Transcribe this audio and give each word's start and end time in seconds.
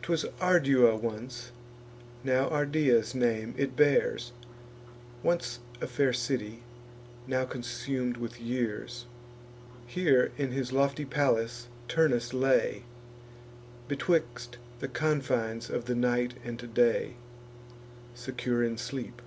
'Twas 0.00 0.24
Ardua 0.40 0.96
once; 0.98 1.52
now 2.24 2.48
Ardea's 2.48 3.14
name 3.14 3.54
it 3.58 3.76
bears; 3.76 4.32
Once 5.22 5.58
a 5.82 5.86
fair 5.86 6.14
city, 6.14 6.62
now 7.26 7.44
consum'd 7.44 8.16
with 8.16 8.40
years. 8.40 9.04
Here, 9.86 10.32
in 10.38 10.52
his 10.52 10.72
lofty 10.72 11.04
palace, 11.04 11.68
Turnus 11.88 12.32
lay, 12.32 12.84
Betwixt 13.86 14.56
the 14.78 14.88
confines 14.88 15.68
of 15.68 15.84
the 15.84 15.94
night 15.94 16.32
and 16.42 16.72
day, 16.72 17.16
Secure 18.14 18.62
in 18.64 18.78
sleep. 18.78 19.20